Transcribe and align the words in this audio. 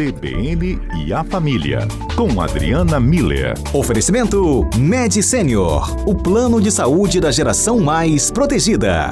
CBN 0.00 0.78
e 1.04 1.12
a 1.12 1.22
Família, 1.22 1.80
com 2.16 2.40
Adriana 2.40 2.98
Miller. 2.98 3.52
Oferecimento 3.74 4.66
Med 4.78 5.22
Senior, 5.22 6.08
o 6.08 6.14
plano 6.14 6.58
de 6.58 6.72
saúde 6.72 7.20
da 7.20 7.30
geração 7.30 7.78
mais 7.78 8.30
protegida. 8.30 9.10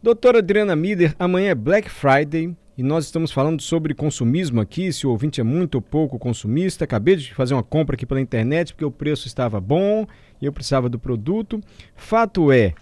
Doutora 0.00 0.38
Adriana 0.38 0.76
Miller, 0.76 1.12
amanhã 1.18 1.50
é 1.50 1.54
Black 1.56 1.90
Friday 1.90 2.56
e 2.78 2.84
nós 2.84 3.06
estamos 3.06 3.32
falando 3.32 3.60
sobre 3.60 3.94
consumismo 3.94 4.60
aqui. 4.60 4.92
Se 4.92 5.08
o 5.08 5.10
ouvinte 5.10 5.40
é 5.40 5.44
muito 5.44 5.74
ou 5.74 5.82
pouco 5.82 6.16
consumista, 6.16 6.84
acabei 6.84 7.16
de 7.16 7.34
fazer 7.34 7.54
uma 7.54 7.64
compra 7.64 7.96
aqui 7.96 8.06
pela 8.06 8.20
internet 8.20 8.74
porque 8.74 8.84
o 8.84 8.92
preço 8.92 9.26
estava 9.26 9.60
bom 9.60 10.06
e 10.40 10.46
eu 10.46 10.52
precisava 10.52 10.88
do 10.88 11.00
produto. 11.00 11.60
Fato 11.96 12.52
é, 12.52 12.74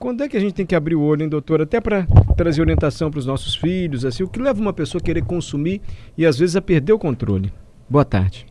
quando 0.00 0.24
é 0.24 0.28
que 0.28 0.36
a 0.36 0.40
gente 0.40 0.54
tem 0.54 0.64
que 0.64 0.74
abrir 0.74 0.94
o 0.94 1.02
olho, 1.02 1.22
hein, 1.22 1.28
doutor? 1.28 1.60
Até 1.60 1.78
para 1.78 2.06
trazer 2.34 2.62
orientação 2.62 3.10
para 3.10 3.18
os 3.18 3.26
nossos 3.26 3.54
filhos, 3.54 4.04
assim, 4.04 4.22
o 4.22 4.28
que 4.28 4.40
leva 4.40 4.58
uma 4.58 4.72
pessoa 4.72 5.00
a 5.00 5.04
querer 5.04 5.22
consumir 5.22 5.82
e 6.16 6.24
às 6.24 6.38
vezes 6.38 6.56
a 6.56 6.62
perder 6.62 6.94
o 6.94 6.98
controle? 6.98 7.52
Boa 7.88 8.04
tarde. 8.04 8.46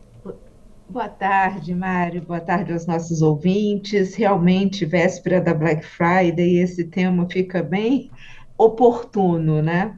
Boa 0.88 1.08
tarde, 1.08 1.74
Mário. 1.74 2.22
Boa 2.22 2.40
tarde 2.40 2.72
aos 2.72 2.86
nossos 2.86 3.20
ouvintes. 3.20 4.14
Realmente, 4.14 4.86
véspera 4.86 5.40
da 5.40 5.52
Black 5.52 5.84
Friday, 5.84 6.60
esse 6.60 6.84
tema 6.84 7.28
fica 7.28 7.62
bem 7.64 8.10
oportuno, 8.56 9.60
né? 9.60 9.96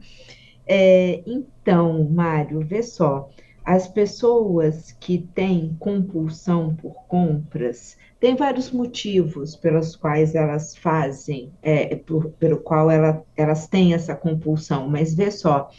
É, 0.65 1.21
então, 1.27 2.09
Mário, 2.09 2.61
vê 2.61 2.81
só, 2.81 3.29
as 3.63 3.87
pessoas 3.87 4.91
que 4.91 5.19
têm 5.35 5.75
compulsão 5.79 6.75
por 6.75 6.93
compras, 7.07 7.95
tem 8.23 8.37
vários 8.37 8.71
motivos 8.71 9.53
pelos 9.53 9.97
quais 9.97 10.33
elas 10.33 10.77
fazem, 10.77 11.51
é, 11.61 11.93
por, 11.93 12.29
pelo 12.39 12.57
qual 12.57 12.89
ela, 12.89 13.21
elas 13.35 13.67
têm 13.67 13.93
essa 13.93 14.15
compulsão, 14.15 14.87
mas 14.87 15.13
vê 15.13 15.29
só, 15.29 15.69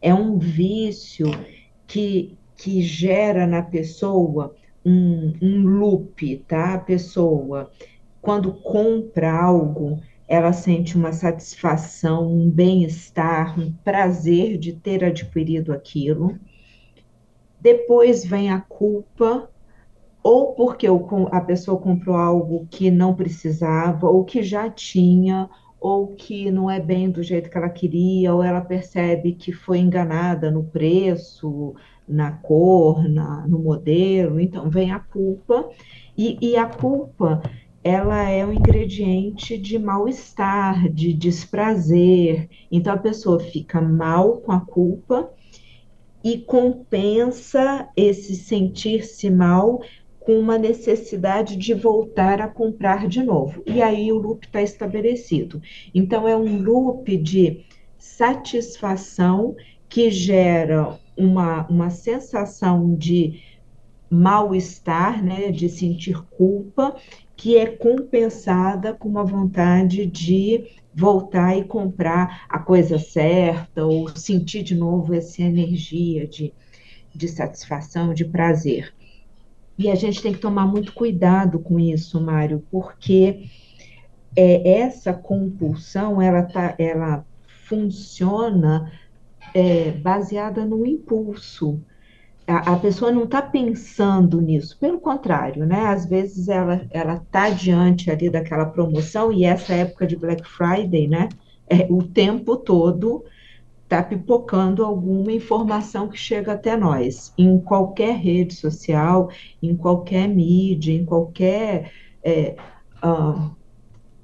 é 0.00 0.14
um 0.14 0.38
vício 0.38 1.26
que, 1.88 2.38
que 2.56 2.82
gera 2.82 3.48
na 3.48 3.62
pessoa 3.62 4.54
um, 4.86 5.32
um 5.42 5.66
loop, 5.66 6.36
tá? 6.46 6.74
A 6.74 6.78
pessoa, 6.78 7.68
quando 8.22 8.52
compra 8.52 9.32
algo, 9.32 10.00
ela 10.28 10.52
sente 10.52 10.96
uma 10.96 11.10
satisfação, 11.10 12.32
um 12.32 12.48
bem-estar, 12.48 13.58
um 13.58 13.72
prazer 13.72 14.56
de 14.56 14.72
ter 14.72 15.02
adquirido 15.02 15.72
aquilo. 15.72 16.38
Depois 17.60 18.24
vem 18.24 18.52
a 18.52 18.60
culpa, 18.60 19.50
ou 20.30 20.52
porque 20.52 20.86
a 21.32 21.40
pessoa 21.40 21.80
comprou 21.80 22.14
algo 22.14 22.68
que 22.70 22.90
não 22.90 23.14
precisava, 23.14 24.10
ou 24.10 24.26
que 24.26 24.42
já 24.42 24.68
tinha, 24.68 25.48
ou 25.80 26.08
que 26.08 26.50
não 26.50 26.70
é 26.70 26.78
bem 26.78 27.10
do 27.10 27.22
jeito 27.22 27.48
que 27.48 27.56
ela 27.56 27.70
queria, 27.70 28.34
ou 28.34 28.42
ela 28.42 28.60
percebe 28.60 29.32
que 29.32 29.52
foi 29.52 29.78
enganada 29.78 30.50
no 30.50 30.64
preço, 30.64 31.74
na 32.06 32.30
cor, 32.30 33.08
na, 33.08 33.46
no 33.46 33.58
modelo, 33.58 34.38
então 34.38 34.68
vem 34.68 34.92
a 34.92 34.98
culpa, 34.98 35.66
e, 36.14 36.36
e 36.42 36.56
a 36.58 36.66
culpa 36.66 37.40
ela 37.82 38.28
é 38.28 38.44
um 38.44 38.52
ingrediente 38.52 39.56
de 39.56 39.78
mal-estar, 39.78 40.92
de 40.92 41.14
desprazer, 41.14 42.50
então 42.70 42.92
a 42.92 42.98
pessoa 42.98 43.40
fica 43.40 43.80
mal 43.80 44.42
com 44.42 44.52
a 44.52 44.60
culpa 44.60 45.32
e 46.22 46.38
compensa 46.38 47.88
esse 47.96 48.34
sentir-se 48.34 49.30
mal 49.30 49.80
com 50.28 50.38
uma 50.38 50.58
necessidade 50.58 51.56
de 51.56 51.72
voltar 51.72 52.38
a 52.42 52.48
comprar 52.48 53.08
de 53.08 53.22
novo. 53.22 53.62
E 53.64 53.80
aí 53.80 54.12
o 54.12 54.18
loop 54.18 54.44
está 54.44 54.60
estabelecido. 54.60 55.62
Então, 55.94 56.28
é 56.28 56.36
um 56.36 56.60
loop 56.60 57.16
de 57.16 57.64
satisfação 57.96 59.56
que 59.88 60.10
gera 60.10 60.98
uma, 61.16 61.66
uma 61.68 61.88
sensação 61.88 62.94
de 62.94 63.42
mal-estar, 64.10 65.24
né, 65.24 65.50
de 65.50 65.66
sentir 65.66 66.22
culpa, 66.36 66.94
que 67.34 67.56
é 67.56 67.64
compensada 67.64 68.92
com 68.92 69.08
uma 69.08 69.24
vontade 69.24 70.04
de 70.04 70.62
voltar 70.94 71.56
e 71.56 71.64
comprar 71.64 72.44
a 72.50 72.58
coisa 72.58 72.98
certa, 72.98 73.86
ou 73.86 74.14
sentir 74.14 74.62
de 74.62 74.74
novo 74.74 75.14
essa 75.14 75.40
energia 75.40 76.28
de, 76.28 76.52
de 77.14 77.28
satisfação, 77.28 78.12
de 78.12 78.26
prazer. 78.26 78.92
E 79.78 79.88
a 79.88 79.94
gente 79.94 80.20
tem 80.20 80.32
que 80.32 80.40
tomar 80.40 80.66
muito 80.66 80.92
cuidado 80.92 81.60
com 81.60 81.78
isso, 81.78 82.20
Mário, 82.20 82.64
porque 82.68 83.44
é, 84.34 84.80
essa 84.80 85.12
compulsão 85.12 86.20
ela, 86.20 86.42
tá, 86.42 86.74
ela 86.78 87.24
funciona 87.64 88.90
é, 89.54 89.92
baseada 89.92 90.64
no 90.64 90.84
impulso. 90.84 91.80
A, 92.44 92.72
a 92.72 92.76
pessoa 92.76 93.12
não 93.12 93.22
está 93.24 93.40
pensando 93.40 94.40
nisso, 94.40 94.76
pelo 94.80 94.98
contrário, 94.98 95.64
né? 95.64 95.86
Às 95.86 96.06
vezes 96.06 96.48
ela 96.48 96.82
está 97.14 97.50
diante 97.50 98.10
ali 98.10 98.28
daquela 98.28 98.66
promoção, 98.66 99.32
e 99.32 99.44
essa 99.44 99.74
época 99.74 100.06
de 100.06 100.16
Black 100.16 100.42
Friday, 100.48 101.06
né? 101.06 101.28
É, 101.68 101.86
o 101.90 102.02
tempo 102.02 102.56
todo 102.56 103.24
está 103.88 104.02
pipocando 104.02 104.84
alguma 104.84 105.32
informação 105.32 106.08
que 106.08 106.18
chega 106.18 106.52
até 106.52 106.76
nós, 106.76 107.32
em 107.38 107.58
qualquer 107.58 108.16
rede 108.16 108.54
social, 108.54 109.30
em 109.62 109.74
qualquer 109.74 110.28
mídia, 110.28 110.92
em 110.92 111.06
qualquer. 111.06 111.90
É, 112.22 112.54
uh, 113.02 113.50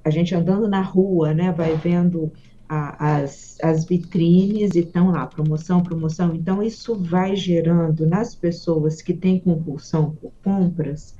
a 0.05 0.11
gente 0.11 0.35
andando 0.35 0.69
na 0.69 0.83
rua, 0.83 1.33
né, 1.33 1.51
vai 1.51 1.75
vendo 1.77 2.31
a, 2.69 3.17
as, 3.17 3.57
as 3.63 3.87
vitrines 3.87 4.75
e 4.75 4.81
estão 4.81 5.11
lá, 5.11 5.27
promoção, 5.27 5.83
promoção. 5.83 6.35
Então, 6.35 6.63
isso 6.63 6.95
vai 6.95 7.35
gerando 7.35 8.07
nas 8.07 8.35
pessoas 8.35 9.01
que 9.01 9.15
têm 9.15 9.41
compulsão 9.41 10.15
por 10.21 10.31
compras 10.45 11.17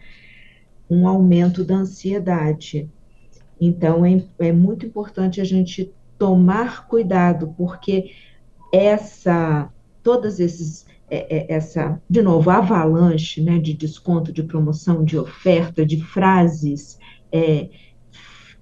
um 0.91 1.09
aumento 1.09 1.65
da 1.65 1.77
ansiedade. 1.77 2.91
Então, 3.59 4.05
é, 4.05 4.23
é 4.39 4.53
muito 4.53 4.85
importante 4.85 5.41
a 5.41 5.45
gente 5.45 5.91
tomar 6.19 6.87
cuidado, 6.87 7.55
porque 7.57 8.11
essa, 8.73 9.71
todas 10.03 10.41
esses, 10.41 10.87
é, 11.11 11.37
é, 11.37 11.55
essa, 11.55 12.01
de 12.09 12.23
novo, 12.23 12.51
avalanche, 12.51 13.41
né, 13.41 13.59
de 13.59 13.75
desconto, 13.75 14.33
de 14.33 14.43
promoção, 14.43 15.05
de 15.05 15.19
oferta, 15.19 15.85
de 15.85 16.03
frases, 16.03 16.99
é, 17.33 17.69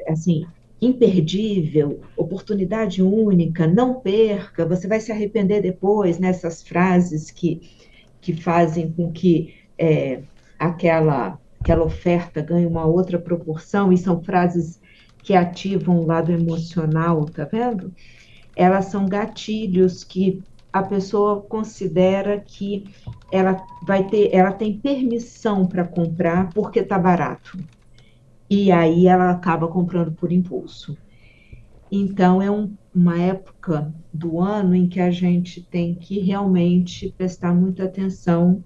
assim, 0.09 0.45
imperdível, 0.81 2.01
oportunidade 2.17 3.03
única, 3.03 3.67
não 3.67 4.01
perca, 4.01 4.67
você 4.67 4.89
vai 4.89 4.99
se 4.99 5.12
arrepender 5.12 5.62
depois, 5.62 6.19
nessas 6.19 6.62
frases 6.62 7.31
que, 7.31 7.71
que 8.21 8.33
fazem 8.33 8.91
com 8.91 9.12
que 9.12 9.55
é, 9.79 10.23
aquela, 10.59 11.39
aquela 11.61 11.85
oferta 11.85 12.43
ganhe 12.43 12.67
uma 12.67 12.85
outra 12.85 13.19
proporção, 13.19 13.93
e 13.93 13.99
são 13.99 14.23
frases 14.23 14.81
que 15.23 15.35
ativam 15.35 16.01
o 16.01 16.07
lado 16.07 16.33
emocional, 16.33 17.25
tá 17.27 17.45
vendo? 17.45 17.95
Elas 18.57 18.87
são 18.87 19.07
gatilhos 19.07 20.05
que 20.05 20.43
a 20.73 20.83
pessoa 20.83 21.43
considera 21.43 22.41
que 22.41 22.85
ela 23.31 23.63
vai 23.87 24.09
ter, 24.09 24.31
ela 24.33 24.53
tem 24.53 24.79
permissão 24.79 25.67
para 25.67 25.85
comprar 25.85 26.53
porque 26.53 26.81
está 26.81 26.99
barato. 26.99 27.59
E 28.49 28.73
aí 28.73 29.07
ela 29.07 29.31
acaba 29.31 29.69
comprando 29.69 30.12
por 30.12 30.33
impulso. 30.33 30.97
Então 31.91 32.41
é 32.41 32.51
um, 32.51 32.75
uma 32.95 33.21
época 33.21 33.95
do 34.12 34.41
ano 34.41 34.75
em 34.75 34.89
que 34.89 35.01
a 35.01 35.11
gente 35.11 35.62
tem 35.62 35.95
que 35.95 36.21
realmente 36.21 37.12
prestar 37.17 37.55
muita 37.55 37.85
atenção 37.85 38.65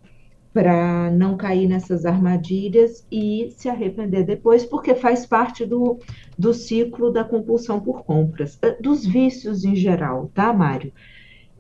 para 0.57 1.11
não 1.11 1.37
cair 1.37 1.69
nessas 1.69 2.07
armadilhas 2.07 3.07
e 3.13 3.53
se 3.55 3.69
arrepender 3.69 4.25
depois, 4.25 4.65
porque 4.65 4.95
faz 4.95 5.27
parte 5.27 5.67
do, 5.67 5.99
do 6.39 6.55
ciclo 6.55 7.13
da 7.13 7.23
compulsão 7.23 7.79
por 7.79 8.05
compras, 8.05 8.59
eh, 8.63 8.75
dos 8.81 9.05
vícios 9.05 9.67
em 9.67 9.77
geral, 9.77 10.31
tá, 10.33 10.55
Mário? 10.55 10.95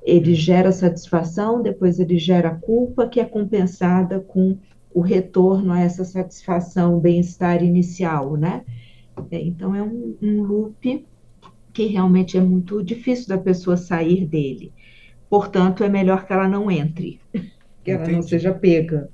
Ele 0.02 0.34
gera 0.34 0.72
satisfação, 0.72 1.60
depois 1.60 2.00
ele 2.00 2.18
gera 2.18 2.54
culpa, 2.54 3.06
que 3.06 3.20
é 3.20 3.26
compensada 3.26 4.18
com 4.18 4.56
o 4.94 5.02
retorno 5.02 5.74
a 5.74 5.80
essa 5.80 6.02
satisfação, 6.02 6.98
bem-estar 6.98 7.62
inicial, 7.62 8.34
né? 8.34 8.64
É, 9.30 9.38
então, 9.38 9.74
é 9.74 9.82
um, 9.82 10.16
um 10.22 10.42
loop 10.42 11.06
que 11.70 11.84
realmente 11.84 12.38
é 12.38 12.40
muito 12.40 12.82
difícil 12.82 13.28
da 13.28 13.36
pessoa 13.36 13.76
sair 13.76 14.24
dele. 14.24 14.72
Portanto, 15.28 15.84
é 15.84 15.88
melhor 15.90 16.24
que 16.24 16.32
ela 16.32 16.48
não 16.48 16.70
entre 16.70 17.20
que 17.86 17.92
ela 17.92 18.08
não 18.08 18.22
seja 18.22 18.52
pega. 18.52 19.08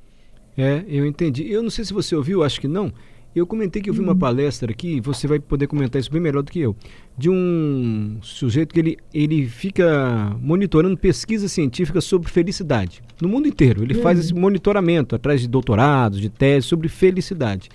É, 0.56 0.82
eu 0.88 1.06
entendi. 1.06 1.50
Eu 1.50 1.62
não 1.62 1.68
sei 1.68 1.84
se 1.84 1.92
você 1.92 2.16
ouviu, 2.16 2.42
acho 2.42 2.58
que 2.58 2.66
não. 2.66 2.90
Eu 3.34 3.46
comentei 3.46 3.80
que 3.80 3.88
eu 3.88 3.94
vi 3.94 4.00
uma 4.00 4.12
uhum. 4.12 4.18
palestra 4.18 4.70
aqui, 4.70 5.00
você 5.00 5.26
vai 5.26 5.38
poder 5.38 5.66
comentar 5.66 5.98
isso 5.98 6.10
bem 6.10 6.20
melhor 6.20 6.42
do 6.42 6.52
que 6.52 6.60
eu, 6.60 6.76
de 7.16 7.30
um 7.30 8.18
sujeito 8.20 8.74
que 8.74 8.80
ele, 8.80 8.98
ele 9.12 9.46
fica 9.46 10.36
monitorando 10.38 10.96
pesquisas 10.98 11.50
científicas 11.50 12.04
sobre 12.04 12.30
felicidade 12.30 13.02
no 13.20 13.28
mundo 13.28 13.48
inteiro. 13.48 13.82
Ele 13.82 13.94
uhum. 13.94 14.02
faz 14.02 14.18
esse 14.18 14.34
monitoramento 14.34 15.14
atrás 15.14 15.40
de 15.40 15.48
doutorados, 15.48 16.20
de 16.20 16.28
teses 16.28 16.66
sobre 16.66 16.88
felicidade. 16.88 17.70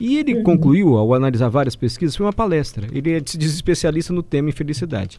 E 0.00 0.18
ele 0.18 0.34
uhum. 0.34 0.42
concluiu, 0.42 0.96
ao 0.96 1.14
analisar 1.14 1.48
várias 1.48 1.74
pesquisas, 1.74 2.14
foi 2.14 2.26
uma 2.26 2.32
palestra. 2.32 2.86
Ele 2.92 3.12
é, 3.12 3.22
se 3.24 3.36
diz 3.36 3.52
especialista 3.52 4.12
no 4.12 4.22
tema 4.22 4.50
infelicidade. 4.50 5.18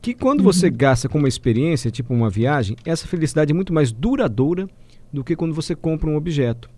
Que 0.00 0.14
quando 0.14 0.42
você 0.42 0.68
uhum. 0.68 0.76
gasta 0.76 1.08
com 1.08 1.18
uma 1.18 1.28
experiência, 1.28 1.90
tipo 1.90 2.14
uma 2.14 2.30
viagem, 2.30 2.76
essa 2.84 3.06
felicidade 3.06 3.52
é 3.52 3.54
muito 3.54 3.72
mais 3.72 3.92
duradoura 3.92 4.68
do 5.12 5.22
que 5.22 5.36
quando 5.36 5.54
você 5.54 5.74
compra 5.74 6.08
um 6.08 6.16
objeto. 6.16 6.70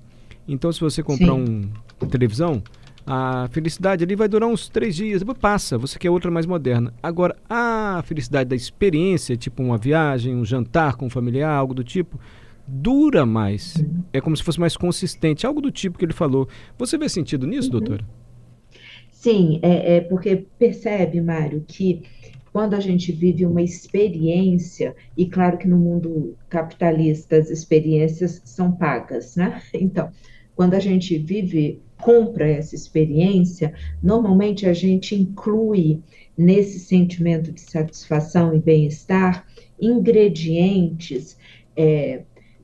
Então, 0.47 0.73
se 0.73 0.81
você 0.81 1.03
comprar 1.03 1.35
um, 1.35 1.63
uma 2.01 2.11
televisão, 2.11 2.63
a 3.07 3.49
felicidade 3.51 4.03
ali 4.03 4.17
vai 4.17 4.29
durar 4.29 4.49
uns 4.49 4.69
três 4.69 4.97
dias, 4.97 5.21
depois 5.21 5.39
passa, 5.39 5.79
você 5.79 5.99
quer 5.99 6.11
outra 6.11 6.31
mais 6.31 6.47
moderna. 6.47 6.93
Agora, 7.03 7.37
a 7.49 8.03
felicidade 8.05 8.51
da 8.51 8.57
experiência, 8.57 9.37
tipo 9.37 9.63
uma 9.63 9.79
viagem, 9.79 10.35
um 10.35 10.45
jantar 10.45 10.97
com 10.97 11.07
um 11.07 11.11
familiar, 11.11 11.53
algo 11.53 11.75
do 11.75 11.85
tipo, 11.85 12.19
dura 12.67 13.25
mais. 13.25 13.77
Uhum. 13.77 14.03
É 14.13 14.21
como 14.21 14.37
se 14.37 14.43
fosse 14.43 14.59
mais 14.59 14.77
consistente, 14.77 15.47
algo 15.47 15.61
do 15.61 15.71
tipo 15.71 15.99
que 15.99 16.05
ele 16.05 16.13
falou. 16.13 16.49
Você 16.79 16.99
vê 16.99 17.09
sentido 17.09 17.47
nisso, 17.47 17.69
uhum. 17.69 17.79
doutora? 17.79 18.05
Sim, 19.11 19.61
é, 19.63 19.97
é 19.97 20.01
porque 20.01 20.47
percebe, 20.59 21.21
Mário, 21.21 21.65
que 21.67 22.03
quando 22.53 22.75
a 22.75 22.81
gente 22.81 23.11
vive 23.13 23.47
uma 23.47 23.63
experiência, 23.63 24.95
e 25.17 25.27
claro 25.27 25.57
que 25.57 25.67
no 25.67 25.79
mundo 25.79 26.37
capitalista 26.49 27.37
as 27.37 27.49
experiências 27.49 28.43
são 28.45 28.71
pagas, 28.73 29.37
né? 29.37 29.63
Então, 29.73 30.11
quando 30.55 30.75
a 30.75 30.79
gente 30.79 31.17
vive, 31.17 31.81
compra 31.99 32.47
essa 32.49 32.75
experiência, 32.75 33.73
normalmente 34.03 34.67
a 34.67 34.73
gente 34.75 35.15
inclui 35.15 36.01
nesse 36.37 36.79
sentimento 36.79 37.51
de 37.51 37.61
satisfação 37.61 38.55
e 38.55 38.61
bem-estar 38.61 39.47
ingredientes 39.81 41.39
é, 41.75 42.23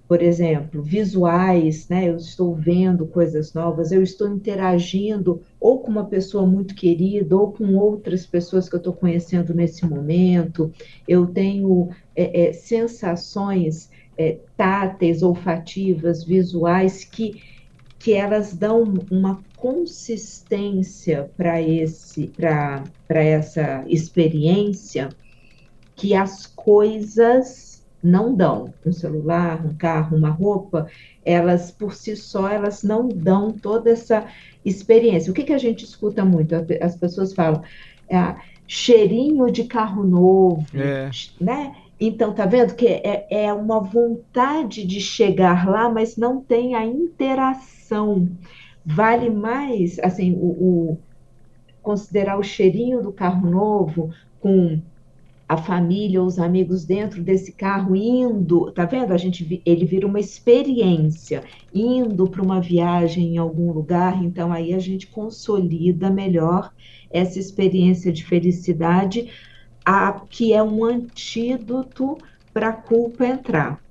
por 0.08 0.22
exemplo, 0.22 0.82
visuais, 0.82 1.86
né? 1.86 2.08
Eu 2.08 2.16
estou 2.16 2.54
vendo 2.54 3.06
coisas 3.06 3.52
novas, 3.52 3.92
eu 3.92 4.02
estou 4.02 4.26
interagindo 4.26 5.42
ou 5.60 5.80
com 5.80 5.90
uma 5.90 6.06
pessoa 6.06 6.46
muito 6.46 6.74
querida 6.74 7.36
ou 7.36 7.52
com 7.52 7.76
outras 7.76 8.24
pessoas 8.24 8.70
que 8.70 8.74
eu 8.74 8.78
estou 8.78 8.94
conhecendo 8.94 9.52
nesse 9.52 9.84
momento. 9.84 10.72
Eu 11.06 11.26
tenho 11.26 11.90
é, 12.16 12.48
é, 12.48 12.52
sensações 12.54 13.90
é, 14.16 14.38
táteis, 14.56 15.22
olfativas, 15.22 16.24
visuais 16.24 17.04
que 17.04 17.42
que 17.98 18.12
elas 18.12 18.54
dão 18.54 18.84
uma 19.10 19.42
consistência 19.56 21.28
para 21.36 21.60
esse 21.60 22.28
para 22.28 22.84
essa 23.08 23.84
experiência 23.88 25.08
que 25.96 26.14
as 26.14 26.46
coisas 26.46 27.67
não 28.02 28.34
dão. 28.34 28.72
Um 28.84 28.92
celular, 28.92 29.64
um 29.64 29.74
carro, 29.74 30.16
uma 30.16 30.30
roupa, 30.30 30.86
elas 31.24 31.70
por 31.70 31.94
si 31.94 32.16
só, 32.16 32.48
elas 32.48 32.82
não 32.82 33.08
dão 33.08 33.52
toda 33.52 33.90
essa 33.90 34.26
experiência. 34.64 35.30
O 35.30 35.34
que, 35.34 35.44
que 35.44 35.52
a 35.52 35.58
gente 35.58 35.84
escuta 35.84 36.24
muito? 36.24 36.54
As 36.80 36.96
pessoas 36.96 37.32
falam, 37.32 37.62
é, 38.08 38.36
cheirinho 38.66 39.50
de 39.50 39.64
carro 39.64 40.04
novo, 40.04 40.64
é. 40.74 41.10
né? 41.40 41.74
Então, 42.00 42.32
tá 42.32 42.46
vendo 42.46 42.74
que 42.74 42.86
é, 42.86 43.26
é 43.28 43.52
uma 43.52 43.80
vontade 43.80 44.86
de 44.86 45.00
chegar 45.00 45.68
lá, 45.68 45.88
mas 45.88 46.16
não 46.16 46.40
tem 46.40 46.76
a 46.76 46.86
interação. 46.86 48.28
Vale 48.86 49.30
mais, 49.30 49.98
assim, 49.98 50.32
o, 50.34 50.46
o 50.46 50.98
considerar 51.82 52.38
o 52.38 52.42
cheirinho 52.42 53.02
do 53.02 53.10
carro 53.10 53.50
novo 53.50 54.10
com 54.40 54.80
a 55.48 55.56
família, 55.56 56.22
os 56.22 56.38
amigos 56.38 56.84
dentro 56.84 57.22
desse 57.22 57.52
carro 57.52 57.96
indo, 57.96 58.70
tá 58.70 58.84
vendo? 58.84 59.14
A 59.14 59.16
gente 59.16 59.62
ele 59.64 59.86
vira 59.86 60.06
uma 60.06 60.20
experiência 60.20 61.42
indo 61.74 62.28
para 62.28 62.42
uma 62.42 62.60
viagem 62.60 63.34
em 63.34 63.38
algum 63.38 63.72
lugar, 63.72 64.22
então 64.22 64.52
aí 64.52 64.74
a 64.74 64.78
gente 64.78 65.06
consolida 65.06 66.10
melhor 66.10 66.70
essa 67.10 67.38
experiência 67.38 68.12
de 68.12 68.26
felicidade, 68.26 69.30
a, 69.82 70.20
que 70.28 70.52
é 70.52 70.62
um 70.62 70.84
antídoto 70.84 72.18
para 72.52 72.68
a 72.68 72.72
culpa 72.74 73.26
entrar. 73.26 73.82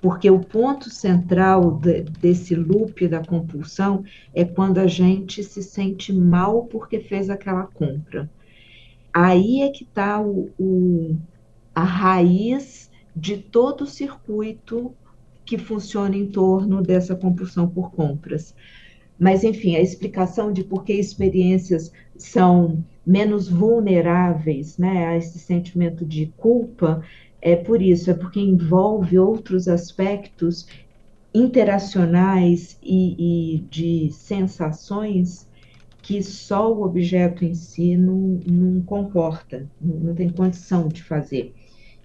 Porque 0.00 0.30
o 0.30 0.40
ponto 0.40 0.88
central 0.88 1.72
de, 1.72 2.00
desse 2.02 2.54
loop 2.54 3.06
da 3.06 3.22
compulsão 3.22 4.04
é 4.34 4.42
quando 4.42 4.78
a 4.78 4.86
gente 4.86 5.44
se 5.44 5.62
sente 5.62 6.14
mal 6.14 6.64
porque 6.64 6.98
fez 6.98 7.28
aquela 7.28 7.64
compra 7.66 8.28
Aí 9.12 9.62
é 9.62 9.70
que 9.70 9.84
está 9.84 10.20
o, 10.20 10.50
o, 10.58 11.16
a 11.74 11.84
raiz 11.84 12.90
de 13.14 13.36
todo 13.36 13.82
o 13.82 13.86
circuito 13.86 14.94
que 15.44 15.58
funciona 15.58 16.16
em 16.16 16.26
torno 16.26 16.82
dessa 16.82 17.14
compulsão 17.14 17.68
por 17.68 17.90
compras. 17.90 18.54
Mas, 19.18 19.44
enfim, 19.44 19.76
a 19.76 19.80
explicação 19.80 20.52
de 20.52 20.64
por 20.64 20.84
que 20.84 20.94
experiências 20.94 21.92
são 22.16 22.82
menos 23.06 23.48
vulneráveis 23.48 24.78
né, 24.78 25.06
a 25.06 25.16
esse 25.16 25.38
sentimento 25.38 26.04
de 26.04 26.32
culpa 26.36 27.02
é 27.40 27.56
por 27.56 27.82
isso, 27.82 28.10
é 28.10 28.14
porque 28.14 28.38
envolve 28.38 29.18
outros 29.18 29.66
aspectos 29.66 30.66
interacionais 31.34 32.78
e, 32.82 33.56
e 33.56 33.58
de 33.62 34.12
sensações 34.12 35.48
que 36.02 36.20
só 36.20 36.70
o 36.72 36.82
objeto 36.82 37.44
em 37.44 37.54
si 37.54 37.96
não, 37.96 38.40
não 38.44 38.82
comporta, 38.82 39.70
não, 39.80 40.12
tem 40.14 40.28
condição 40.28 40.88
de 40.88 41.02
fazer. 41.02 41.54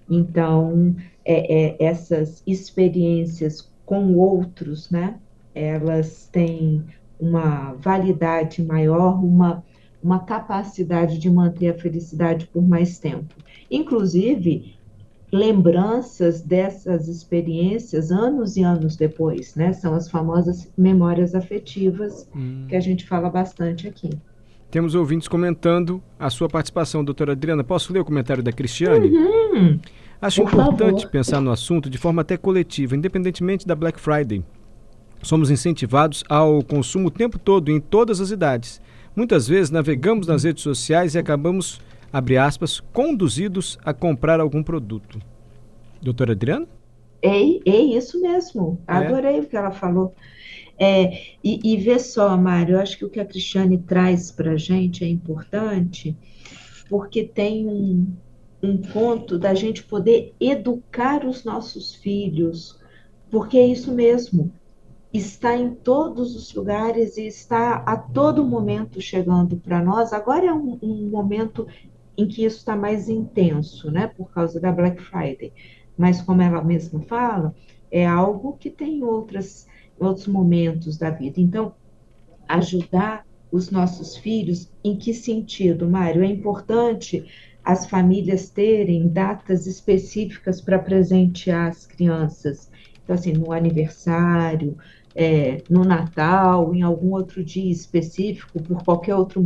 Então, 0.08 0.96
é, 1.26 1.66
é, 1.66 1.84
essas 1.84 2.44
experiências 2.46 3.70
com 3.86 4.14
outros, 4.14 4.92
né, 4.92 5.20
elas 5.54 6.30
têm 6.32 6.86
uma 7.20 7.74
validade 7.74 8.64
maior, 8.64 9.22
uma, 9.24 9.64
uma 10.02 10.20
capacidade 10.20 11.18
de 11.18 11.30
manter 11.30 11.70
a 11.70 11.78
felicidade 11.78 12.46
por 12.48 12.62
mais 12.62 13.00
tempo. 13.00 13.34
Inclusive, 13.70 14.77
lembranças 15.32 16.42
dessas 16.42 17.08
experiências 17.08 18.12
anos 18.12 18.56
e 18.56 18.64
anos 18.64 18.96
depois, 18.96 19.56
né? 19.56 19.74
São 19.74 19.94
as 19.94 20.10
famosas 20.10 20.72
memórias 20.78 21.36
afetivas 21.36 22.28
hum. 22.36 22.66
que 22.70 22.76
a 22.76 22.80
gente 22.80 23.06
fala 23.06 23.30
bastante 23.30 23.88
aqui. 23.88 24.10
Temos 24.72 24.96
ouvintes 24.96 25.28
comentando 25.28 26.02
a 26.20 26.30
sua 26.30 26.50
participação, 26.50 27.04
doutora 27.04 27.32
Adriana. 27.32 27.64
Posso 27.64 27.94
ler 27.94 28.00
o 28.00 28.06
comentário 28.06 28.44
da 28.44 28.52
Cristiane? 28.52 29.10
Uhum. 29.10 29.80
Acho 30.22 30.44
Por 30.44 30.52
importante 30.52 31.04
favor. 31.04 31.12
pensar 31.12 31.40
no 31.40 31.52
assunto 31.52 31.90
de 31.90 31.98
forma 31.98 32.22
até 32.22 32.36
coletiva, 32.36 32.96
independentemente 32.96 33.68
da 33.68 33.76
Black 33.76 34.00
Friday. 34.00 34.44
Somos 35.22 35.50
incentivados 35.50 36.24
ao 36.28 36.62
consumo 36.64 37.08
o 37.08 37.12
tempo 37.12 37.40
todo, 37.40 37.72
em 37.72 37.80
todas 37.80 38.20
as 38.20 38.30
idades. 38.30 38.82
Muitas 39.16 39.48
vezes 39.48 39.72
navegamos 39.72 40.28
nas 40.28 40.44
redes 40.44 40.64
sociais 40.64 41.16
e 41.16 41.18
acabamos 41.18 41.82
abre 42.12 42.38
aspas, 42.38 42.80
conduzidos 42.80 43.78
a 43.84 43.94
comprar 43.94 44.40
algum 44.40 44.64
produto. 44.64 45.20
Doutora 46.02 46.34
Adriana? 46.34 46.68
É, 47.22 47.70
é 47.70 47.82
isso 47.82 48.22
mesmo. 48.22 48.80
É. 48.88 48.94
Adorei 48.94 49.40
o 49.40 49.48
que 49.48 49.56
ela 49.56 49.72
falou. 49.72 50.14
É, 50.80 51.36
e, 51.44 51.60
e 51.74 51.78
vê 51.78 51.98
só, 51.98 52.38
Mário, 52.38 52.76
eu 52.76 52.80
acho 52.80 52.98
que 52.98 53.06
o 53.06 53.10
que 53.10 53.20
a 53.20 53.26
Cristiane 53.26 53.80
traz 53.80 54.32
para 54.32 54.52
a 54.52 54.58
gente 54.58 55.04
é 55.04 55.08
importante, 55.08 56.16
porque 56.88 57.24
tem 57.24 57.68
um, 57.68 58.14
um 58.62 58.78
ponto 58.78 59.40
da 59.40 59.56
gente 59.56 59.84
poder 59.84 60.36
educar 60.40 61.26
os 61.26 61.44
nossos 61.44 61.96
filhos, 61.96 62.80
porque 63.32 63.58
é 63.58 63.66
isso 63.66 63.92
mesmo. 63.92 64.54
Está 65.12 65.58
em 65.58 65.74
todos 65.74 66.36
os 66.36 66.54
lugares 66.54 67.18
e 67.18 67.26
está 67.26 67.78
a 67.78 67.98
todo 67.98 68.46
momento 68.46 69.02
chegando 69.02 69.58
para 69.58 69.82
nós. 69.82 70.14
Agora 70.14 70.46
é 70.46 70.54
um, 70.54 70.78
um 70.82 71.10
momento 71.10 71.66
em 72.18 72.28
que 72.28 72.44
isso 72.44 72.58
está 72.58 72.76
mais 72.76 73.08
intenso, 73.10 73.92
né, 73.92 74.08
por 74.08 74.32
causa 74.32 74.60
da 74.60 74.72
Black 74.72 75.02
Friday. 75.02 75.54
Mas, 75.98 76.22
como 76.22 76.42
ela 76.42 76.64
mesma 76.64 77.02
fala, 77.02 77.56
é 77.92 78.06
algo 78.06 78.58
que 78.58 78.70
tem 78.70 79.04
outras, 79.04 79.68
outros 80.00 80.28
momentos 80.28 80.98
da 80.98 81.10
vida. 81.10 81.40
Então, 81.40 81.74
ajudar 82.48 83.26
os 83.52 83.70
nossos 83.72 84.18
filhos, 84.18 84.72
em 84.84 84.98
que 84.98 85.14
sentido, 85.14 85.90
Mário? 85.90 86.24
É 86.24 86.28
importante 86.28 87.26
as 87.64 87.86
famílias 87.86 88.50
terem 88.50 89.08
datas 89.08 89.68
específicas 89.68 90.62
para 90.62 90.80
presentear 90.80 91.70
as 91.70 91.86
crianças. 91.86 92.70
Então, 93.04 93.16
assim, 93.16 93.34
no 93.34 93.52
aniversário, 93.52 94.78
é, 95.16 95.64
no 95.70 95.84
Natal, 95.84 96.74
em 96.76 96.82
algum 96.82 97.14
outro 97.14 97.44
dia 97.44 97.72
específico, 97.72 98.62
por 98.62 98.84
qualquer 98.84 99.16
outro 99.16 99.42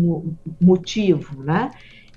motivo, 0.59 1.41
né? 1.43 1.71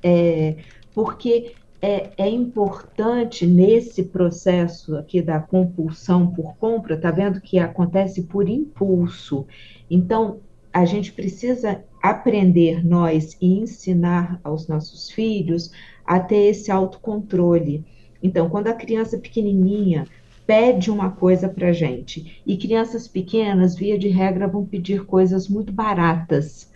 É, 0.04 0.56
porque 0.94 1.54
é, 1.80 2.10
é, 2.18 2.28
importante 2.28 3.46
nesse 3.46 4.04
processo 4.04 4.96
aqui 4.96 5.22
da 5.22 5.40
compulsão 5.40 6.26
por 6.26 6.54
compra, 6.56 6.98
tá 6.98 7.10
vendo 7.10 7.40
que 7.40 7.58
acontece 7.58 8.24
por 8.24 8.46
impulso. 8.48 9.46
Então, 9.90 10.40
a 10.72 10.84
gente 10.84 11.12
precisa 11.12 11.82
aprender 12.02 12.86
nós 12.86 13.36
e 13.40 13.58
ensinar 13.58 14.38
aos 14.44 14.68
nossos 14.68 15.10
filhos 15.10 15.72
a 16.04 16.20
ter 16.20 16.50
esse 16.50 16.70
autocontrole. 16.70 17.84
Então, 18.22 18.50
quando 18.50 18.68
a 18.68 18.74
criança 18.74 19.16
pequenininha 19.16 20.06
pede 20.46 20.90
uma 20.90 21.10
coisa 21.10 21.48
para 21.48 21.72
gente, 21.72 22.42
e 22.46 22.58
crianças 22.58 23.08
pequenas, 23.08 23.74
via 23.74 23.98
de 23.98 24.08
regra, 24.08 24.46
vão 24.46 24.66
pedir 24.66 25.06
coisas 25.06 25.48
muito 25.48 25.72
baratas. 25.72 26.70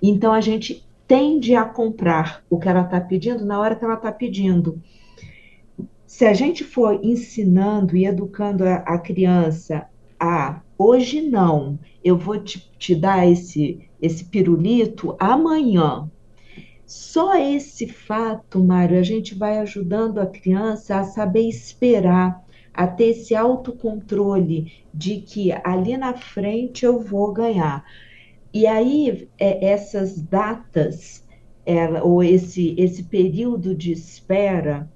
Então, 0.00 0.32
a 0.32 0.40
gente 0.40 0.87
tende 1.08 1.56
a 1.56 1.64
comprar 1.64 2.44
o 2.50 2.58
que 2.58 2.68
ela 2.68 2.82
está 2.82 3.00
pedindo 3.00 3.44
na 3.44 3.58
hora 3.58 3.74
que 3.74 3.84
ela 3.84 3.94
está 3.94 4.12
pedindo. 4.12 4.80
Se 6.06 6.26
a 6.26 6.34
gente 6.34 6.62
for 6.62 7.00
ensinando 7.02 7.96
e 7.96 8.04
educando 8.04 8.64
a, 8.64 8.76
a 8.76 8.98
criança 8.98 9.88
a 10.20 10.60
hoje 10.76 11.22
não, 11.22 11.78
eu 12.04 12.16
vou 12.16 12.38
te, 12.38 12.70
te 12.78 12.94
dar 12.94 13.26
esse, 13.26 13.88
esse 14.00 14.24
pirulito 14.24 15.16
amanhã. 15.18 16.10
Só 16.86 17.36
esse 17.36 17.86
fato, 17.86 18.62
Mário, 18.62 18.98
a 18.98 19.02
gente 19.02 19.34
vai 19.34 19.58
ajudando 19.58 20.18
a 20.18 20.26
criança 20.26 20.98
a 20.98 21.04
saber 21.04 21.48
esperar, 21.48 22.42
a 22.72 22.86
ter 22.86 23.08
esse 23.08 23.34
autocontrole 23.34 24.72
de 24.94 25.20
que 25.20 25.52
ali 25.64 25.96
na 25.96 26.14
frente 26.14 26.84
eu 26.84 27.00
vou 27.00 27.32
ganhar. 27.32 27.84
E 28.52 28.66
aí, 28.66 29.28
é, 29.38 29.66
essas 29.66 30.20
datas, 30.20 31.24
ela, 31.66 32.02
ou 32.02 32.22
esse, 32.22 32.74
esse 32.78 33.04
período 33.04 33.74
de 33.74 33.92
espera, 33.92 34.88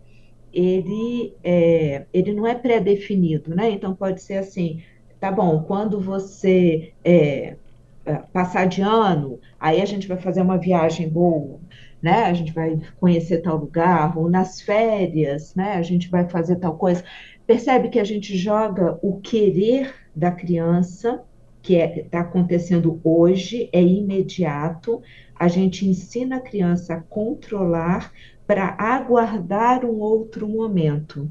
ele, 0.52 1.35
é, 1.42 2.06
ele 2.12 2.32
não 2.32 2.47
é 2.47 2.54
pré-definido, 2.54 3.54
né? 3.54 3.71
Então, 3.71 3.94
pode 3.94 4.23
ser 4.23 4.38
assim, 4.38 4.82
tá 5.21 5.30
bom, 5.30 5.62
quando 5.62 6.00
você 6.00 6.92
é, 7.04 7.56
é, 8.04 8.14
passar 8.32 8.66
de 8.66 8.82
ano, 8.82 9.38
aí 9.59 9.80
a 9.80 9.85
gente 9.85 10.09
vai 10.09 10.16
fazer 10.16 10.42
uma 10.42 10.59
viagem 10.59 11.09
boa, 11.09 11.61
né? 12.02 12.25
A 12.25 12.35
gente 12.35 12.52
vai 12.52 12.80
conhecer 12.99 13.38
tal 13.42 13.56
lugar, 13.56 14.16
ou 14.18 14.28
nas 14.28 14.61
férias, 14.61 15.54
né? 15.54 15.75
A 15.75 15.82
gente 15.82 16.11
vai 16.11 16.28
fazer 16.28 16.56
tal 16.56 16.76
coisa. 16.76 17.04
Percebe 17.47 17.88
que 17.88 18.00
a 18.00 18.04
gente 18.04 18.37
joga 18.37 18.99
o 19.02 19.21
querer 19.21 19.94
da 20.14 20.30
criança, 20.30 21.23
que 21.62 21.75
está 21.75 22.00
é, 22.00 22.02
tá 22.04 22.21
acontecendo 22.21 23.00
hoje, 23.04 23.69
é 23.73 23.81
imediato. 23.81 25.00
A 25.35 25.49
gente 25.49 25.87
ensina 25.87 26.37
a 26.37 26.40
criança 26.40 26.95
a 26.95 27.00
controlar 27.00 28.12
para 28.47 28.76
aguardar 28.78 29.85
um 29.85 30.00
outro 30.00 30.49
momento 30.49 31.31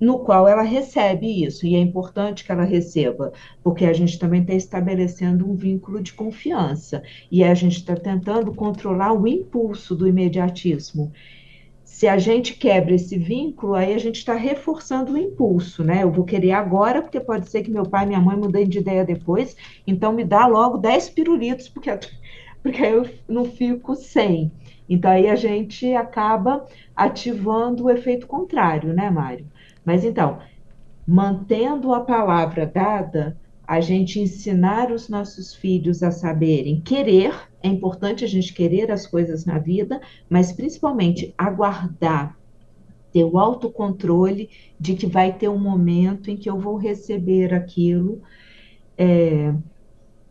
no 0.00 0.20
qual 0.20 0.46
ela 0.46 0.62
recebe 0.62 1.44
isso, 1.44 1.66
e 1.66 1.74
é 1.74 1.78
importante 1.78 2.44
que 2.44 2.52
ela 2.52 2.64
receba, 2.64 3.32
porque 3.62 3.84
a 3.84 3.92
gente 3.92 4.18
também 4.18 4.42
está 4.42 4.54
estabelecendo 4.54 5.48
um 5.48 5.56
vínculo 5.56 6.00
de 6.00 6.12
confiança, 6.12 7.02
e 7.30 7.42
a 7.42 7.52
gente 7.52 7.78
está 7.78 7.96
tentando 7.96 8.54
controlar 8.54 9.12
o 9.12 9.26
impulso 9.26 9.96
do 9.96 10.06
imediatismo. 10.06 11.12
Se 11.98 12.06
a 12.06 12.16
gente 12.16 12.54
quebra 12.54 12.94
esse 12.94 13.18
vínculo, 13.18 13.74
aí 13.74 13.92
a 13.92 13.98
gente 13.98 14.18
está 14.18 14.34
reforçando 14.34 15.14
o 15.14 15.18
impulso, 15.18 15.82
né? 15.82 16.04
Eu 16.04 16.12
vou 16.12 16.24
querer 16.24 16.52
agora, 16.52 17.02
porque 17.02 17.18
pode 17.18 17.50
ser 17.50 17.64
que 17.64 17.72
meu 17.72 17.82
pai 17.84 18.04
e 18.04 18.06
minha 18.06 18.20
mãe 18.20 18.36
mudem 18.36 18.68
de 18.68 18.78
ideia 18.78 19.04
depois, 19.04 19.56
então 19.84 20.12
me 20.12 20.24
dá 20.24 20.46
logo 20.46 20.78
10 20.78 21.10
pirulitos, 21.10 21.68
porque, 21.68 21.90
porque 22.62 22.82
eu 22.82 23.04
não 23.26 23.46
fico 23.46 23.96
sem. 23.96 24.52
Então 24.88 25.10
aí 25.10 25.28
a 25.28 25.34
gente 25.34 25.92
acaba 25.92 26.64
ativando 26.94 27.86
o 27.86 27.90
efeito 27.90 28.28
contrário, 28.28 28.94
né, 28.94 29.10
Mário? 29.10 29.44
Mas 29.84 30.04
então, 30.04 30.38
mantendo 31.04 31.92
a 31.92 31.98
palavra 31.98 32.64
dada, 32.64 33.36
a 33.68 33.82
gente 33.82 34.18
ensinar 34.18 34.90
os 34.90 35.10
nossos 35.10 35.54
filhos 35.54 36.02
a 36.02 36.10
saberem 36.10 36.80
querer, 36.80 37.34
é 37.62 37.68
importante 37.68 38.24
a 38.24 38.26
gente 38.26 38.54
querer 38.54 38.90
as 38.90 39.06
coisas 39.06 39.44
na 39.44 39.58
vida, 39.58 40.00
mas 40.26 40.50
principalmente 40.50 41.34
aguardar, 41.36 42.34
ter 43.12 43.24
o 43.24 43.38
autocontrole 43.38 44.48
de 44.80 44.94
que 44.94 45.06
vai 45.06 45.36
ter 45.36 45.50
um 45.50 45.58
momento 45.58 46.30
em 46.30 46.36
que 46.38 46.48
eu 46.48 46.58
vou 46.58 46.76
receber 46.76 47.52
aquilo. 47.52 48.22
É, 48.96 49.52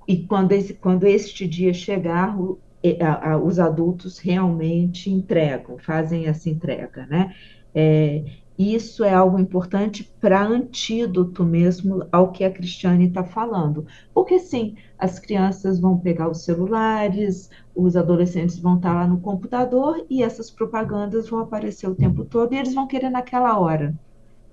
e 0.08 0.18
quando, 0.24 0.54
esse, 0.54 0.74
quando 0.74 1.06
este 1.06 1.48
dia 1.48 1.76
chegar, 1.76 2.36
o, 2.42 2.58
a, 3.00 3.34
a, 3.34 3.38
os 3.38 3.60
adultos 3.60 4.18
realmente 4.18 5.12
entregam, 5.12 5.78
fazem 5.78 6.26
essa 6.26 6.50
entrega, 6.50 7.06
né? 7.06 7.36
É, 7.76 8.24
isso 8.58 9.04
é 9.04 9.14
algo 9.14 9.38
importante 9.40 10.04
para 10.20 10.44
antídoto 10.44 11.44
mesmo 11.44 12.08
ao 12.12 12.32
que 12.32 12.44
a 12.44 12.52
Cristiane 12.52 13.08
está 13.08 13.24
falando. 13.24 13.86
Porque 14.14 14.40
sim, 14.40 14.76
as 14.98 15.20
crianças 15.20 15.80
vão 15.80 15.98
pegar 15.98 16.28
os 16.30 16.44
celulares, 16.44 17.50
os 17.76 17.96
adolescentes 17.96 18.58
vão 18.58 18.78
estar 18.78 18.90
tá 18.90 18.96
lá 19.02 19.08
no 19.08 19.20
computador 19.20 20.04
e 20.10 20.24
essas 20.24 20.50
propagandas 20.50 21.30
vão 21.30 21.40
aparecer 21.40 21.88
o 21.88 21.96
tempo 21.96 22.26
todo 22.26 22.54
e 22.54 22.58
eles 22.58 22.74
vão 22.74 22.88
querer 22.88 23.10
naquela 23.10 23.60
hora 23.60 23.94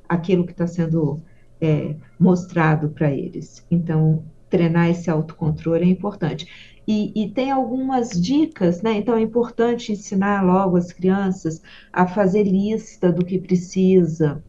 aquilo 0.07 0.45
que 0.45 0.53
está 0.53 0.67
sendo 0.67 1.23
é, 1.61 1.97
mostrado 2.19 2.91
para 2.91 3.11
eles. 3.11 3.67
Então, 3.71 4.23
treinar 4.51 4.91
esse 4.91 5.11
autocontrole 5.11 5.85
é 5.85 5.89
importante. 5.89 6.74
E, 6.87 7.13
e, 7.15 7.31
tem 7.31 7.51
algumas 7.51 8.11
dicas, 8.11 8.83
né? 8.83 8.93
Então 8.99 9.17
é 9.17 9.23
importante 9.23 9.93
ensinar 9.93 10.45
logo 10.45 10.77
as 10.77 10.93
crianças 10.93 11.63
a 11.93 12.07
fazer 12.07 12.43
lista 12.43 13.11
do 13.11 13.25
que 13.25 13.39
precisa. 13.39 14.43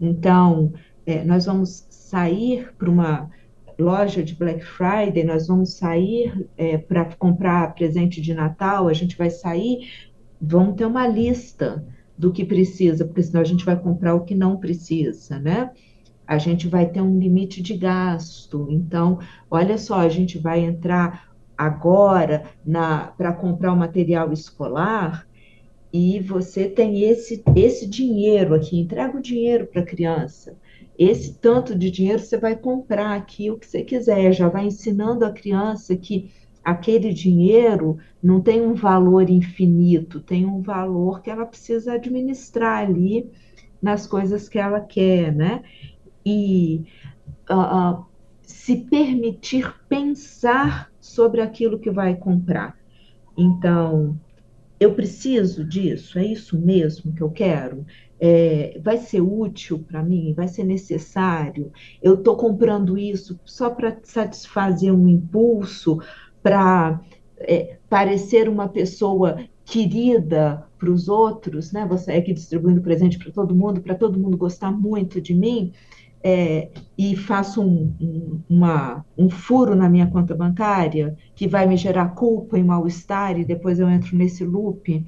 Então, 0.00 0.72
é, 1.06 1.24
nós 1.24 1.46
vamos 1.46 1.86
sair 1.90 2.72
para 2.76 2.90
uma 2.90 3.30
loja 3.78 4.22
de 4.24 4.34
Black 4.34 4.64
Friday, 4.64 5.22
nós 5.22 5.46
vamos 5.46 5.74
sair 5.74 6.48
é, 6.56 6.76
para 6.76 7.04
comprar 7.16 7.74
presente 7.74 8.20
de 8.20 8.34
Natal, 8.34 8.88
a 8.88 8.92
gente 8.92 9.16
vai 9.16 9.30
sair, 9.30 10.10
vamos 10.40 10.74
ter 10.74 10.84
uma 10.84 11.06
lista 11.06 11.84
do 12.16 12.32
que 12.32 12.44
precisa, 12.44 13.04
porque 13.04 13.22
senão 13.22 13.40
a 13.40 13.44
gente 13.44 13.64
vai 13.64 13.78
comprar 13.78 14.14
o 14.14 14.24
que 14.24 14.34
não 14.34 14.56
precisa, 14.56 15.38
né? 15.38 15.70
A 16.26 16.36
gente 16.36 16.66
vai 16.66 16.86
ter 16.86 17.00
um 17.00 17.18
limite 17.18 17.62
de 17.62 17.76
gasto. 17.76 18.66
Então, 18.68 19.20
olha 19.48 19.78
só, 19.78 20.00
a 20.00 20.08
gente 20.08 20.36
vai 20.36 20.60
entrar 20.60 21.28
agora 21.58 22.44
para 23.16 23.32
comprar 23.32 23.72
o 23.72 23.76
material 23.76 24.32
escolar 24.32 25.26
e 25.92 26.20
você 26.20 26.68
tem 26.68 27.02
esse, 27.02 27.42
esse 27.56 27.86
dinheiro 27.86 28.54
aqui, 28.54 28.78
entrega 28.78 29.16
o 29.16 29.22
dinheiro 29.22 29.66
para 29.66 29.82
a 29.82 29.86
criança. 29.86 30.56
Esse 30.96 31.34
tanto 31.34 31.76
de 31.76 31.90
dinheiro 31.90 32.20
você 32.20 32.38
vai 32.38 32.54
comprar 32.54 33.16
aqui 33.16 33.50
o 33.50 33.58
que 33.58 33.66
você 33.66 33.82
quiser, 33.82 34.32
já 34.32 34.48
vai 34.48 34.66
ensinando 34.66 35.24
a 35.24 35.32
criança 35.32 35.96
que 35.96 36.30
aquele 36.62 37.12
dinheiro 37.12 37.98
não 38.22 38.40
tem 38.40 38.60
um 38.60 38.74
valor 38.74 39.30
infinito, 39.30 40.20
tem 40.20 40.44
um 40.44 40.60
valor 40.60 41.22
que 41.22 41.30
ela 41.30 41.46
precisa 41.46 41.94
administrar 41.94 42.86
ali 42.86 43.30
nas 43.80 44.06
coisas 44.06 44.48
que 44.48 44.58
ela 44.58 44.80
quer, 44.80 45.34
né? 45.34 45.62
E 46.26 46.84
uh, 47.48 48.00
uh, 48.00 48.06
se 48.42 48.76
permitir 48.76 49.72
pensar 49.88 50.90
sobre 51.08 51.40
aquilo 51.40 51.78
que 51.78 51.90
vai 51.90 52.14
comprar. 52.14 52.76
Então, 53.36 54.18
eu 54.78 54.94
preciso 54.94 55.64
disso? 55.64 56.18
É 56.18 56.24
isso 56.24 56.58
mesmo 56.58 57.12
que 57.12 57.22
eu 57.22 57.30
quero? 57.30 57.84
É, 58.20 58.78
vai 58.82 58.98
ser 58.98 59.20
útil 59.20 59.78
para 59.78 60.02
mim? 60.02 60.32
Vai 60.34 60.48
ser 60.48 60.64
necessário? 60.64 61.72
Eu 62.02 62.14
estou 62.14 62.36
comprando 62.36 62.98
isso 62.98 63.38
só 63.44 63.70
para 63.70 63.96
satisfazer 64.02 64.92
um 64.92 65.08
impulso, 65.08 66.00
para 66.42 67.00
é, 67.38 67.78
parecer 67.88 68.48
uma 68.48 68.68
pessoa 68.68 69.38
querida 69.64 70.66
para 70.78 70.90
os 70.90 71.08
outros, 71.08 71.72
né? 71.72 71.86
Você 71.86 72.12
é 72.12 72.16
aqui 72.18 72.32
distribuindo 72.32 72.80
presente 72.80 73.18
para 73.18 73.32
todo 73.32 73.54
mundo, 73.54 73.80
para 73.80 73.94
todo 73.94 74.18
mundo 74.18 74.36
gostar 74.36 74.70
muito 74.70 75.20
de 75.20 75.34
mim 75.34 75.72
é, 76.22 76.68
e 76.96 77.16
faço 77.16 77.62
um, 77.62 77.94
um, 78.00 78.40
uma, 78.48 79.04
um 79.16 79.30
furo 79.30 79.74
na 79.74 79.88
minha 79.88 80.06
conta 80.06 80.34
bancária 80.34 81.16
que 81.34 81.46
vai 81.46 81.66
me 81.66 81.76
gerar 81.76 82.10
culpa 82.10 82.58
e 82.58 82.64
mal-estar 82.64 83.38
e 83.38 83.44
depois 83.44 83.78
eu 83.78 83.88
entro 83.88 84.16
nesse 84.16 84.44
loop. 84.44 85.04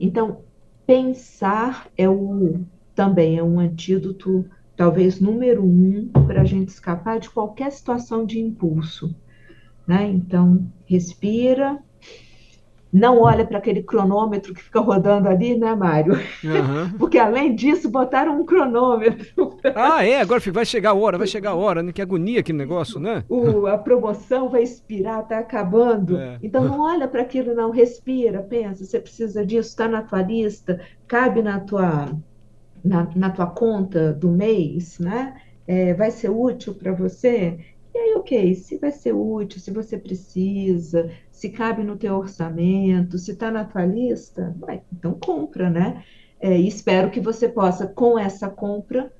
Então, 0.00 0.38
pensar 0.86 1.88
é 1.96 2.08
o 2.08 2.60
também 2.94 3.36
é 3.36 3.42
um 3.42 3.60
antídoto, 3.60 4.46
talvez 4.74 5.20
número 5.20 5.62
um, 5.62 6.08
para 6.26 6.40
a 6.40 6.44
gente 6.44 6.68
escapar 6.68 7.20
de 7.20 7.28
qualquer 7.28 7.70
situação 7.70 8.24
de 8.24 8.40
impulso. 8.40 9.14
Né? 9.86 10.08
Então, 10.08 10.66
respira, 10.86 11.78
não 12.92 13.20
olha 13.20 13.44
para 13.44 13.58
aquele 13.58 13.82
cronômetro 13.82 14.54
que 14.54 14.62
fica 14.62 14.80
rodando 14.80 15.28
ali, 15.28 15.56
né, 15.56 15.74
Mário? 15.74 16.14
Uhum. 16.14 16.90
Porque 16.98 17.18
além 17.18 17.54
disso, 17.54 17.90
botaram 17.90 18.40
um 18.40 18.44
cronômetro. 18.44 19.56
Ah, 19.74 20.04
é? 20.04 20.20
Agora 20.20 20.40
vai 20.52 20.64
chegar 20.64 20.90
a 20.90 20.94
hora, 20.94 21.18
vai 21.18 21.26
chegar 21.26 21.50
a 21.50 21.54
hora, 21.54 21.82
né? 21.82 21.92
Que 21.92 22.00
agonia 22.00 22.40
aquele 22.40 22.58
negócio, 22.58 23.00
né? 23.00 23.24
O, 23.28 23.66
a 23.66 23.76
promoção 23.76 24.48
vai 24.48 24.62
expirar, 24.62 25.22
está 25.22 25.38
acabando. 25.38 26.16
É. 26.16 26.38
Então 26.42 26.64
não 26.64 26.80
olha 26.80 27.08
para 27.08 27.22
aquilo, 27.22 27.54
não, 27.54 27.70
respira, 27.70 28.42
pensa, 28.42 28.84
você 28.84 29.00
precisa 29.00 29.44
disso, 29.44 29.68
está 29.70 29.88
na 29.88 30.02
tua 30.02 30.22
lista, 30.22 30.80
cabe 31.06 31.42
na 31.42 31.60
tua, 31.60 32.10
na, 32.84 33.08
na 33.14 33.30
tua 33.30 33.46
conta 33.46 34.12
do 34.12 34.30
mês, 34.30 34.98
né? 34.98 35.34
É, 35.66 35.92
vai 35.94 36.10
ser 36.10 36.30
útil 36.30 36.74
para 36.74 36.92
você? 36.92 37.58
E 37.94 37.98
aí, 37.98 38.14
ok, 38.14 38.54
se 38.54 38.76
vai 38.76 38.92
ser 38.92 39.14
útil, 39.14 39.58
se 39.58 39.70
você 39.70 39.96
precisa, 39.96 41.10
se 41.36 41.50
cabe 41.50 41.82
no 41.82 41.96
teu 41.96 42.16
orçamento, 42.16 43.18
se 43.18 43.32
está 43.32 43.50
na 43.50 43.62
tua 43.62 43.84
lista, 43.84 44.56
vai, 44.58 44.80
então 44.90 45.12
compra, 45.12 45.68
né? 45.68 46.02
É, 46.40 46.58
e 46.58 46.66
espero 46.66 47.10
que 47.10 47.20
você 47.20 47.46
possa, 47.46 47.86
com 47.86 48.18
essa 48.18 48.48
compra, 48.48 49.12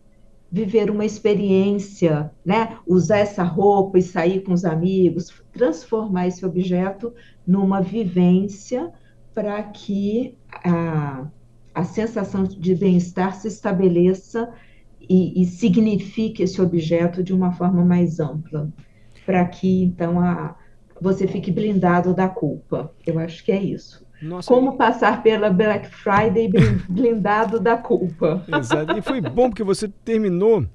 viver 0.51 0.91
uma 0.91 1.05
experiência, 1.05 2.31
né? 2.43 2.79
Usar 2.87 3.19
essa 3.19 3.43
roupa 3.43 3.99
e 3.99 4.03
sair 4.03 4.41
com 4.41 4.55
os 4.55 4.65
amigos, 4.65 5.31
transformar 5.53 6.27
esse 6.27 6.47
objeto 6.47 7.13
numa 7.47 7.83
vivência 7.83 8.91
para 9.35 9.63
que 9.65 10.39
a, 10.65 11.27
a 11.75 11.85
sensação 11.85 12.45
de 12.45 12.75
bem-estar 12.75 13.35
se 13.35 13.47
estabeleça 13.47 14.51
e, 15.07 15.43
e, 15.43 15.45
signifique 15.45 16.43
esse 16.43 16.63
objeto 16.63 17.23
de 17.23 17.35
uma 17.35 17.53
forma 17.53 17.85
mais 17.85 18.19
ampla, 18.19 18.73
para 19.27 19.45
que 19.45 19.85
então 19.85 20.19
a, 20.19 20.57
você 21.01 21.27
fique 21.27 21.51
blindado 21.51 22.15
da 22.15 22.29
culpa. 22.29 22.93
Eu 23.07 23.19
acho 23.19 23.45
que 23.45 23.53
é 23.53 23.63
isso. 23.63 24.05
Nossa, 24.21 24.49
Como 24.49 24.77
passar 24.77 25.23
pela 25.23 25.51
Black 25.51 25.89
Friday 25.89 26.51
blindado 26.89 27.61
da 27.61 27.77
culpa. 27.77 28.43
Exato. 28.49 28.97
E 28.97 29.03
foi 29.03 29.21
bom 29.21 29.51
porque 29.51 29.63
você 29.63 29.89
terminou 29.89 30.67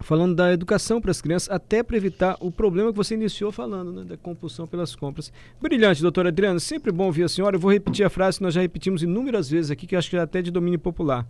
falando 0.00 0.34
da 0.34 0.52
educação 0.52 1.00
para 1.00 1.10
as 1.10 1.20
crianças, 1.20 1.50
até 1.50 1.82
para 1.82 1.96
evitar 1.96 2.36
o 2.40 2.50
problema 2.50 2.90
que 2.90 2.96
você 2.96 3.14
iniciou 3.14 3.52
falando, 3.52 3.92
né, 3.92 4.04
da 4.04 4.16
compulsão 4.16 4.66
pelas 4.66 4.96
compras. 4.96 5.32
Brilhante, 5.60 6.00
doutora 6.00 6.30
Adriana, 6.30 6.58
sempre 6.58 6.90
bom 6.90 7.06
ouvir 7.06 7.24
a 7.24 7.28
senhora. 7.28 7.56
Eu 7.56 7.60
vou 7.60 7.70
repetir 7.70 8.04
a 8.04 8.10
frase 8.10 8.38
que 8.38 8.44
nós 8.44 8.54
já 8.54 8.62
repetimos 8.62 9.02
inúmeras 9.02 9.50
vezes 9.50 9.70
aqui, 9.70 9.86
que 9.86 9.94
acho 9.94 10.08
que 10.08 10.16
é 10.16 10.20
até 10.20 10.40
de 10.40 10.50
domínio 10.50 10.78
popular. 10.78 11.26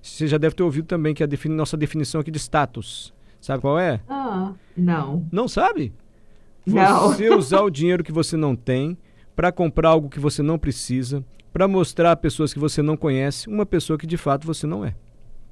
Você 0.00 0.26
já 0.26 0.38
deve 0.38 0.54
ter 0.54 0.62
ouvido 0.62 0.86
também 0.86 1.14
que 1.14 1.22
é 1.22 1.24
a 1.24 1.26
defini 1.26 1.54
nossa 1.54 1.76
definição 1.76 2.20
aqui 2.20 2.30
de 2.30 2.38
status. 2.38 3.12
Sabe 3.40 3.60
qual 3.60 3.78
é? 3.78 4.00
Ah, 4.08 4.52
não. 4.76 5.26
Não 5.30 5.46
sabe? 5.46 5.92
Não. 6.66 7.08
Você 7.08 7.28
usar 7.28 7.60
o 7.62 7.70
dinheiro 7.70 8.04
que 8.04 8.12
você 8.12 8.36
não 8.36 8.56
tem 8.56 8.96
para 9.36 9.52
comprar 9.52 9.90
algo 9.90 10.08
que 10.08 10.20
você 10.20 10.42
não 10.42 10.58
precisa, 10.58 11.24
para 11.52 11.68
mostrar 11.68 12.12
a 12.12 12.16
pessoas 12.16 12.52
que 12.52 12.58
você 12.58 12.82
não 12.82 12.96
conhece 12.96 13.48
uma 13.48 13.66
pessoa 13.66 13.98
que 13.98 14.06
de 14.06 14.16
fato 14.16 14.46
você 14.46 14.66
não 14.66 14.84
é. 14.84 14.94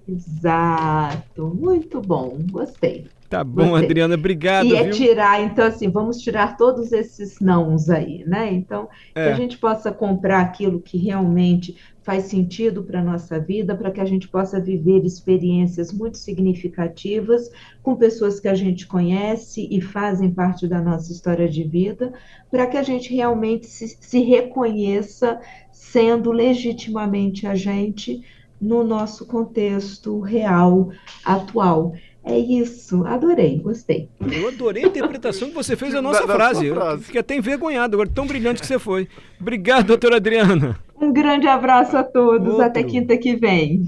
Exato, 0.09 1.47
muito 1.55 2.01
bom, 2.01 2.39
gostei. 2.51 3.07
Tá 3.33 3.43
bom. 3.43 3.75
Adriana, 3.75 4.15
obrigado. 4.15 4.67
E 4.67 4.77
é 4.77 4.83
viu? 4.83 4.93
tirar, 4.93 5.43
então, 5.43 5.65
assim, 5.65 5.89
vamos 5.89 6.19
tirar 6.19 6.55
todos 6.55 6.93
esses 6.93 7.41
nãos 7.41 7.89
aí, 7.89 8.23
né? 8.27 8.53
Então, 8.53 8.91
é. 9.15 9.25
que 9.25 9.31
a 9.31 9.35
gente 9.35 9.57
possa 9.57 9.91
comprar 9.91 10.43
aquilo 10.43 10.79
que 10.79 10.99
realmente 10.99 11.75
faz 12.03 12.25
sentido 12.25 12.83
para 12.83 13.01
a 13.01 13.03
nossa 13.03 13.41
vida, 13.41 13.75
para 13.75 13.91
que 13.91 14.03
a 14.03 14.05
gente 14.05 14.29
possa 14.29 14.61
viver 14.61 15.03
experiências 15.07 15.91
muito 15.91 16.19
significativas 16.19 17.51
com 17.83 17.97
pessoas 17.97 18.39
que 18.39 18.49
a 18.49 18.55
gente 18.55 18.87
conhece 18.87 19.67
e 19.71 19.81
fazem 19.81 20.31
parte 20.31 20.69
da 20.69 20.83
nossa 20.83 21.11
história 21.11 21.49
de 21.49 21.65
vida, 21.65 22.13
para 22.51 22.67
que 22.67 22.77
a 22.77 22.83
gente 22.83 23.15
realmente 23.15 23.65
se, 23.65 23.97
se 23.99 24.21
reconheça 24.21 25.41
sendo 25.71 26.31
legitimamente 26.33 27.47
a 27.47 27.55
gente 27.55 28.23
no 28.61 28.85
nosso 28.85 29.27
contexto 29.27 30.21
real, 30.21 30.91
atual. 31.25 31.95
É 32.25 32.39
isso, 32.39 33.05
adorei, 33.05 33.59
gostei. 33.59 34.09
Eu 34.21 34.49
adorei 34.49 34.85
a 34.85 34.87
interpretação 34.87 35.49
que 35.49 35.55
você 35.55 35.75
fez 35.75 35.93
da 35.93 36.01
nossa 36.01 36.25
da, 36.25 36.35
frase. 36.35 36.69
Da 36.69 36.75
frase. 36.75 36.97
Eu 37.01 37.05
fiquei 37.05 37.21
até 37.21 37.35
envergonhado 37.35 37.97
agora, 37.97 38.09
tão 38.09 38.27
brilhante 38.27 38.61
que 38.61 38.67
você 38.67 38.79
foi. 38.79 39.09
Obrigado, 39.41 39.89
doutora 39.89 40.17
Adriana. 40.17 40.79
Um 41.01 41.13
grande 41.13 41.49
abraço 41.49 41.97
a 41.97 42.05
todos, 42.05 42.51
Outro. 42.51 42.65
até 42.65 42.85
quinta 42.85 43.17
que 43.17 43.35
vem. 43.35 43.81